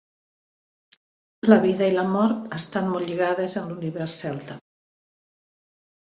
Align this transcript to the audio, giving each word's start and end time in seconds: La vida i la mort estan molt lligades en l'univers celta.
La 1.49 1.57
vida 1.65 1.89
i 1.91 1.93
la 1.97 2.05
mort 2.13 2.55
estan 2.59 2.89
molt 2.93 3.07
lligades 3.11 3.55
en 3.61 3.67
l'univers 3.73 4.15
celta. 4.23 4.57